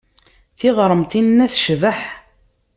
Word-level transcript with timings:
Tiɣremt-inna 0.59 1.45
tecbeḥ. 1.53 1.99